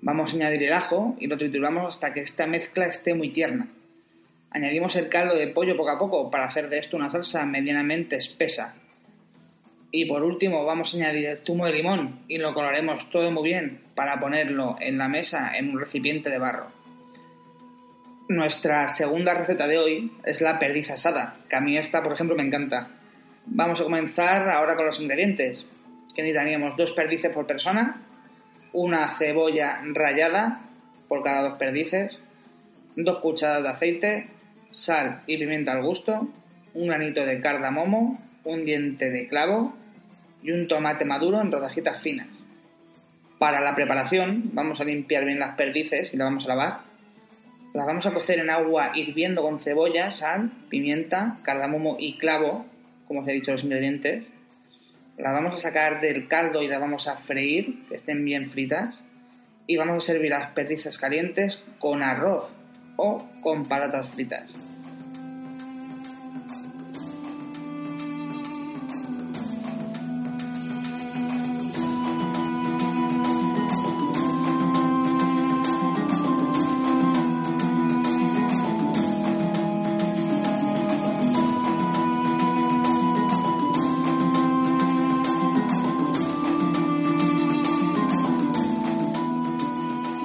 Vamos 0.00 0.32
a 0.32 0.36
añadir 0.36 0.64
el 0.64 0.72
ajo 0.72 1.16
y 1.20 1.28
lo 1.28 1.38
trituramos 1.38 1.94
hasta 1.94 2.12
que 2.12 2.20
esta 2.20 2.46
mezcla 2.46 2.86
esté 2.86 3.14
muy 3.14 3.30
tierna. 3.30 3.68
Añadimos 4.50 4.96
el 4.96 5.08
caldo 5.08 5.34
de 5.34 5.48
pollo 5.48 5.76
poco 5.76 5.90
a 5.90 5.98
poco 5.98 6.30
para 6.30 6.46
hacer 6.46 6.68
de 6.68 6.78
esto 6.78 6.96
una 6.96 7.10
salsa 7.10 7.46
medianamente 7.46 8.16
espesa. 8.16 8.74
Y 9.90 10.06
por 10.06 10.24
último 10.24 10.64
vamos 10.64 10.92
a 10.92 10.96
añadir 10.96 11.26
el 11.26 11.38
zumo 11.38 11.66
de 11.66 11.72
limón 11.72 12.20
y 12.26 12.38
lo 12.38 12.52
coloremos 12.52 13.08
todo 13.10 13.30
muy 13.30 13.44
bien 13.44 13.80
para 13.94 14.18
ponerlo 14.18 14.76
en 14.80 14.98
la 14.98 15.08
mesa 15.08 15.56
en 15.56 15.70
un 15.70 15.78
recipiente 15.78 16.30
de 16.30 16.38
barro. 16.38 16.83
Nuestra 18.28 18.88
segunda 18.88 19.34
receta 19.34 19.66
de 19.66 19.76
hoy 19.76 20.12
es 20.24 20.40
la 20.40 20.58
perdiz 20.58 20.90
asada, 20.90 21.34
que 21.50 21.56
a 21.56 21.60
mí 21.60 21.76
esta, 21.76 22.02
por 22.02 22.14
ejemplo, 22.14 22.34
me 22.34 22.42
encanta. 22.42 22.88
Vamos 23.44 23.82
a 23.82 23.84
comenzar 23.84 24.48
ahora 24.48 24.76
con 24.76 24.86
los 24.86 24.98
ingredientes. 24.98 25.66
Que 26.14 26.22
necesitaríamos 26.22 26.74
dos 26.78 26.92
perdices 26.92 27.30
por 27.30 27.46
persona, 27.46 28.00
una 28.72 29.14
cebolla 29.18 29.82
rallada 29.92 30.62
por 31.06 31.22
cada 31.22 31.50
dos 31.50 31.58
perdices, 31.58 32.18
dos 32.96 33.18
cucharadas 33.18 33.62
de 33.62 33.68
aceite, 33.68 34.26
sal 34.70 35.22
y 35.26 35.36
pimienta 35.36 35.72
al 35.72 35.82
gusto, 35.82 36.26
un 36.72 36.86
granito 36.86 37.26
de 37.26 37.42
cardamomo, 37.42 38.18
un 38.44 38.64
diente 38.64 39.10
de 39.10 39.28
clavo 39.28 39.76
y 40.42 40.50
un 40.50 40.66
tomate 40.66 41.04
maduro 41.04 41.42
en 41.42 41.52
rodajitas 41.52 42.00
finas. 42.00 42.28
Para 43.38 43.60
la 43.60 43.74
preparación 43.74 44.44
vamos 44.54 44.80
a 44.80 44.84
limpiar 44.84 45.26
bien 45.26 45.38
las 45.38 45.56
perdices 45.56 46.14
y 46.14 46.16
las 46.16 46.26
vamos 46.26 46.46
a 46.46 46.48
lavar. 46.48 46.93
Las 47.74 47.86
vamos 47.86 48.06
a 48.06 48.14
cocer 48.14 48.38
en 48.38 48.50
agua 48.50 48.92
hirviendo 48.94 49.42
con 49.42 49.58
cebolla, 49.58 50.12
sal, 50.12 50.52
pimienta, 50.68 51.38
cardamomo 51.42 51.96
y 51.98 52.18
clavo, 52.18 52.64
como 53.08 53.22
os 53.22 53.28
he 53.28 53.32
dicho 53.32 53.50
los 53.50 53.64
ingredientes. 53.64 54.24
Las 55.18 55.32
vamos 55.32 55.54
a 55.54 55.58
sacar 55.58 56.00
del 56.00 56.28
caldo 56.28 56.62
y 56.62 56.68
las 56.68 56.80
vamos 56.80 57.08
a 57.08 57.16
freír, 57.16 57.84
que 57.88 57.96
estén 57.96 58.24
bien 58.24 58.48
fritas. 58.48 59.00
Y 59.66 59.76
vamos 59.76 60.04
a 60.04 60.06
servir 60.06 60.30
las 60.30 60.52
perdices 60.52 60.98
calientes 60.98 61.64
con 61.80 62.04
arroz 62.04 62.48
o 62.94 63.26
con 63.40 63.64
patatas 63.64 64.08
fritas. 64.14 64.52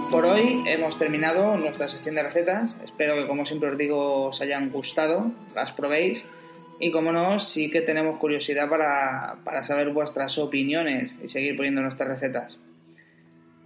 Por 0.09 0.25
hoy 0.25 0.63
hemos 0.65 0.97
terminado 0.97 1.55
nuestra 1.57 1.87
sección 1.87 2.15
de 2.15 2.23
recetas. 2.23 2.75
Espero 2.83 3.15
que, 3.15 3.27
como 3.27 3.45
siempre 3.45 3.69
os 3.69 3.77
digo, 3.77 4.29
os 4.29 4.41
hayan 4.41 4.71
gustado, 4.71 5.31
las 5.53 5.71
probéis. 5.73 6.25
Y 6.79 6.89
como 6.89 7.11
no, 7.11 7.39
sí 7.39 7.69
que 7.69 7.81
tenemos 7.81 8.17
curiosidad 8.17 8.67
para, 8.69 9.37
para 9.43 9.63
saber 9.63 9.89
vuestras 9.91 10.39
opiniones 10.39 11.11
y 11.23 11.27
seguir 11.27 11.55
poniendo 11.55 11.81
nuestras 11.81 12.09
recetas. 12.09 12.57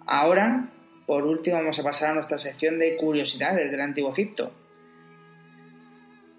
Ahora, 0.05 0.67
por 1.05 1.23
último, 1.23 1.55
vamos 1.55 1.79
a 1.79 1.83
pasar 1.83 2.11
a 2.11 2.15
nuestra 2.15 2.37
sección 2.37 2.77
de 2.77 2.97
curiosidades 2.97 3.71
del 3.71 3.79
Antiguo 3.79 4.11
Egipto. 4.11 4.51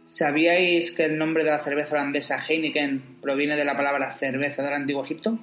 ¿Sabíais 0.06 0.92
que 0.92 1.06
el 1.06 1.16
nombre 1.16 1.44
de 1.44 1.50
la 1.50 1.60
cerveza 1.60 1.94
holandesa 1.94 2.38
Heineken 2.46 3.20
proviene 3.22 3.56
de 3.56 3.64
la 3.64 3.74
palabra 3.74 4.12
cerveza 4.16 4.62
del 4.62 4.74
Antiguo 4.74 5.02
Egipto? 5.02 5.38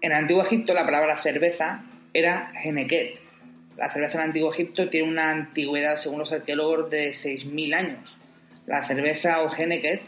En 0.00 0.12
el 0.12 0.18
Antiguo 0.18 0.44
Egipto 0.44 0.74
la 0.74 0.84
palabra 0.84 1.16
cerveza 1.16 1.82
era 2.12 2.52
Heneket. 2.62 3.23
La 3.76 3.90
cerveza 3.90 4.14
en 4.14 4.20
el 4.20 4.26
Antiguo 4.28 4.52
Egipto 4.52 4.88
tiene 4.88 5.08
una 5.08 5.30
antigüedad, 5.30 5.96
según 5.96 6.20
los 6.20 6.32
arqueólogos, 6.32 6.90
de 6.90 7.10
6.000 7.10 7.74
años. 7.74 8.16
La 8.66 8.84
cerveza 8.84 9.42
o 9.42 9.54
Heneket 9.54 10.02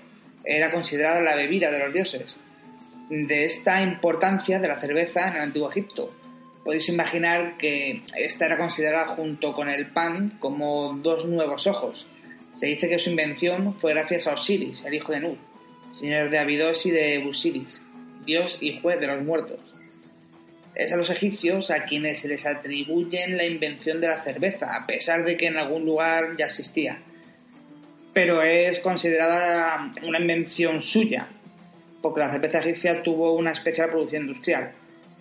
era 0.44 0.70
considerada 0.70 1.20
la 1.20 1.34
bebida 1.34 1.70
de 1.70 1.80
los 1.80 1.92
dioses. 1.92 2.36
De 3.10 3.44
esta 3.44 3.82
importancia 3.82 4.58
de 4.60 4.68
la 4.68 4.80
cerveza 4.80 5.28
en 5.28 5.36
el 5.36 5.42
Antiguo 5.42 5.70
Egipto, 5.70 6.12
podéis 6.64 6.88
imaginar 6.88 7.56
que 7.56 8.02
esta 8.16 8.46
era 8.46 8.58
considerada 8.58 9.06
junto 9.06 9.52
con 9.52 9.68
el 9.68 9.86
pan 9.86 10.36
como 10.40 10.94
dos 10.94 11.24
nuevos 11.24 11.66
ojos. 11.66 12.06
Se 12.52 12.66
dice 12.66 12.88
que 12.88 12.98
su 12.98 13.10
invención 13.10 13.74
fue 13.74 13.92
gracias 13.92 14.26
a 14.26 14.32
Osiris, 14.32 14.84
el 14.84 14.94
hijo 14.94 15.12
de 15.12 15.20
Nut, 15.20 15.38
señor 15.90 16.30
de 16.30 16.38
Abidos 16.38 16.86
y 16.86 16.90
de 16.90 17.18
Busiris, 17.18 17.82
dios 18.24 18.58
y 18.60 18.80
juez 18.80 18.98
de 18.98 19.06
los 19.06 19.22
muertos. 19.22 19.60
Es 20.76 20.92
a 20.92 20.96
los 20.96 21.08
egipcios 21.08 21.70
a 21.70 21.84
quienes 21.84 22.20
se 22.20 22.28
les 22.28 22.44
atribuyen 22.44 23.38
la 23.38 23.46
invención 23.46 23.98
de 23.98 24.08
la 24.08 24.22
cerveza, 24.22 24.76
a 24.76 24.86
pesar 24.86 25.24
de 25.24 25.38
que 25.38 25.46
en 25.46 25.56
algún 25.56 25.86
lugar 25.86 26.36
ya 26.36 26.44
existía. 26.44 26.98
Pero 28.12 28.42
es 28.42 28.78
considerada 28.80 29.90
una 30.02 30.20
invención 30.20 30.82
suya, 30.82 31.28
porque 32.02 32.20
la 32.20 32.30
cerveza 32.30 32.58
egipcia 32.58 33.02
tuvo 33.02 33.32
una 33.32 33.52
especial 33.52 33.88
producción 33.88 34.24
industrial, 34.24 34.72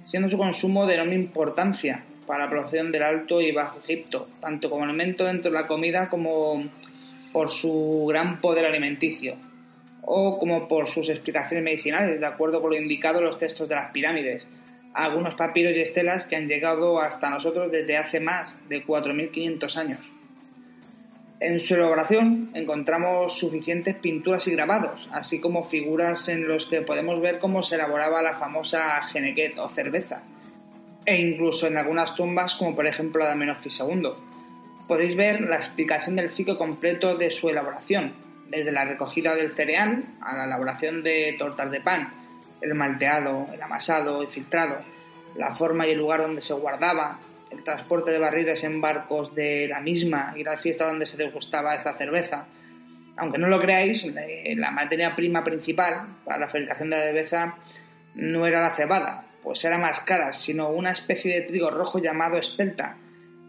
siendo 0.03 0.29
su 0.29 0.37
consumo 0.37 0.85
de 0.85 0.95
enorme 0.95 1.15
importancia 1.15 2.03
para 2.27 2.43
la 2.43 2.49
producción 2.49 2.91
del 2.91 3.03
Alto 3.03 3.39
y 3.39 3.53
Bajo 3.53 3.79
Egipto, 3.79 4.27
tanto 4.41 4.69
como 4.69 4.83
elemento 4.83 5.23
dentro 5.23 5.51
de 5.51 5.57
la 5.57 5.67
comida 5.67 6.09
como 6.09 6.65
por 7.31 7.49
su 7.49 8.05
gran 8.09 8.39
poder 8.39 8.65
alimenticio, 8.65 9.37
o 10.01 10.37
como 10.37 10.67
por 10.67 10.89
sus 10.89 11.07
explicaciones 11.07 11.63
medicinales, 11.63 12.19
de 12.19 12.25
acuerdo 12.25 12.61
con 12.61 12.71
lo 12.71 12.77
indicado 12.77 13.19
en 13.19 13.25
los 13.25 13.39
textos 13.39 13.69
de 13.69 13.75
las 13.75 13.91
pirámides, 13.91 14.49
algunos 14.95 15.35
papiros 15.35 15.73
y 15.75 15.81
estelas 15.81 16.25
que 16.25 16.37
han 16.37 16.47
llegado 16.47 16.99
hasta 16.99 17.29
nosotros 17.29 17.71
desde 17.71 17.97
hace 17.97 18.19
más 18.19 18.57
de 18.69 18.85
4.500 18.85 19.75
años. 19.75 19.99
En 21.41 21.59
su 21.59 21.75
elaboración 21.75 22.51
encontramos 22.53 23.37
suficientes 23.37 23.95
pinturas 23.95 24.47
y 24.47 24.51
grabados, 24.51 25.09
así 25.11 25.41
como 25.41 25.65
figuras 25.65 26.29
en 26.29 26.47
los 26.47 26.65
que 26.65 26.81
podemos 26.81 27.19
ver 27.19 27.39
cómo 27.39 27.61
se 27.61 27.75
elaboraba 27.75 28.21
la 28.21 28.37
famosa 28.37 29.05
genequet 29.07 29.59
o 29.59 29.67
cerveza, 29.67 30.23
e 31.05 31.19
incluso 31.19 31.67
en 31.67 31.75
algunas 31.75 32.15
tumbas 32.15 32.55
como 32.55 32.73
por 32.73 32.87
ejemplo 32.87 33.21
la 33.21 33.31
de 33.31 33.35
Menofis 33.35 33.81
II. 33.81 34.11
Podéis 34.87 35.17
ver 35.17 35.41
la 35.41 35.57
explicación 35.57 36.15
del 36.15 36.29
ciclo 36.29 36.57
completo 36.57 37.17
de 37.17 37.31
su 37.31 37.49
elaboración, 37.49 38.13
desde 38.49 38.71
la 38.71 38.85
recogida 38.85 39.35
del 39.35 39.55
cereal 39.55 40.05
a 40.21 40.37
la 40.37 40.45
elaboración 40.45 41.03
de 41.03 41.35
tortas 41.37 41.69
de 41.69 41.81
pan, 41.81 42.24
el 42.61 42.73
malteado, 42.75 43.45
el 43.53 43.61
amasado 43.61 44.23
y 44.23 44.27
filtrado, 44.27 44.79
la 45.35 45.55
forma 45.55 45.87
y 45.87 45.91
el 45.91 45.97
lugar 45.97 46.21
donde 46.21 46.41
se 46.41 46.53
guardaba, 46.53 47.19
el 47.51 47.63
transporte 47.63 48.11
de 48.11 48.19
barriles 48.19 48.63
en 48.63 48.81
barcos 48.81 49.33
de 49.35 49.67
la 49.67 49.81
misma 49.81 50.33
y 50.35 50.43
la 50.43 50.57
fiesta 50.57 50.87
donde 50.87 51.05
se 51.05 51.17
degustaba 51.17 51.75
esta 51.75 51.97
cerveza. 51.97 52.47
Aunque 53.17 53.37
no 53.37 53.47
lo 53.47 53.61
creáis, 53.61 54.05
la 54.05 54.71
materia 54.71 55.15
prima 55.15 55.43
principal 55.43 56.07
para 56.25 56.37
la 56.37 56.47
fabricación 56.47 56.89
de 56.89 56.97
la 56.97 57.03
cerveza 57.03 57.55
no 58.15 58.45
era 58.45 58.61
la 58.61 58.75
cebada, 58.75 59.25
pues 59.41 59.63
era 59.63 59.77
más 59.77 60.01
cara, 60.01 60.33
sino 60.33 60.69
una 60.69 60.91
especie 60.91 61.33
de 61.33 61.41
trigo 61.47 61.69
rojo 61.69 61.99
llamado 61.99 62.37
espelta 62.37 62.97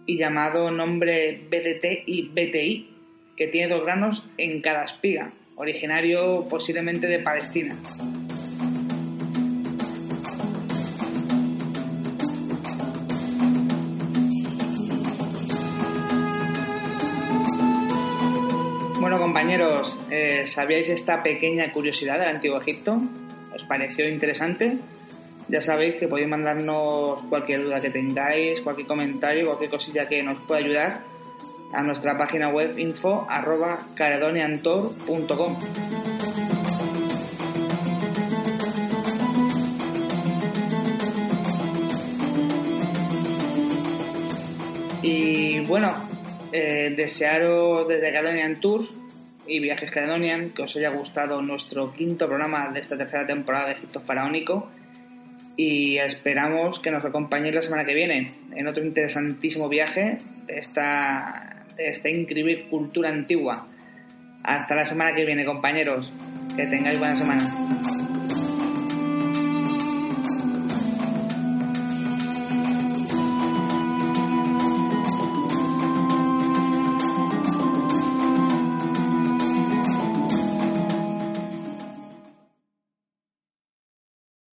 y 0.06 0.18
llamado 0.18 0.70
nombre 0.70 1.40
BDT 1.50 2.04
y 2.06 2.28
BTI, 2.28 2.96
que 3.36 3.48
tiene 3.48 3.68
dos 3.68 3.82
granos 3.82 4.24
en 4.38 4.62
cada 4.62 4.84
espiga, 4.84 5.32
originario 5.56 6.46
posiblemente 6.48 7.06
de 7.06 7.18
Palestina. 7.18 7.76
Compañeros, 19.36 19.98
eh, 20.10 20.46
¿sabíais 20.46 20.88
esta 20.88 21.22
pequeña 21.22 21.70
curiosidad 21.70 22.18
del 22.18 22.36
Antiguo 22.36 22.58
Egipto? 22.58 22.98
¿Os 23.54 23.64
pareció 23.64 24.08
interesante? 24.08 24.78
Ya 25.48 25.60
sabéis 25.60 25.96
que 25.96 26.08
podéis 26.08 26.26
mandarnos 26.26 27.18
cualquier 27.28 27.64
duda 27.64 27.82
que 27.82 27.90
tengáis, 27.90 28.62
cualquier 28.62 28.86
comentario, 28.86 29.44
cualquier 29.44 29.70
cosilla 29.70 30.08
que 30.08 30.22
nos 30.22 30.40
pueda 30.40 30.60
ayudar 30.60 31.02
a 31.70 31.82
nuestra 31.82 32.16
página 32.16 32.48
web 32.48 32.78
info 32.78 33.26
arroba 33.28 33.76
caredoniantor.com. 33.94 35.56
Y 45.02 45.60
bueno, 45.66 45.92
eh, 46.52 46.94
desearos 46.96 47.86
desde 47.86 48.14
Caledonian 48.14 48.58
Tour 48.60 49.05
y 49.46 49.60
Viajes 49.60 49.90
Caledonian 49.90 50.50
que 50.50 50.62
os 50.62 50.76
haya 50.76 50.90
gustado 50.90 51.42
nuestro 51.42 51.92
quinto 51.92 52.26
programa 52.26 52.70
de 52.70 52.80
esta 52.80 52.96
tercera 52.96 53.26
temporada 53.26 53.66
de 53.66 53.72
Egipto 53.72 54.00
Faraónico 54.00 54.70
y 55.56 55.96
esperamos 55.98 56.80
que 56.80 56.90
nos 56.90 57.04
acompañéis 57.04 57.54
la 57.54 57.62
semana 57.62 57.84
que 57.84 57.94
viene 57.94 58.30
en 58.54 58.68
otro 58.68 58.84
interesantísimo 58.84 59.68
viaje 59.68 60.18
de 60.46 60.58
esta, 60.58 61.64
de 61.76 61.88
esta 61.88 62.10
increíble 62.10 62.68
cultura 62.68 63.08
antigua. 63.08 63.66
Hasta 64.42 64.74
la 64.74 64.86
semana 64.86 65.14
que 65.14 65.24
viene, 65.24 65.44
compañeros. 65.44 66.12
Que 66.56 66.66
tengáis 66.66 66.98
buena 66.98 67.16
semana. 67.16 67.95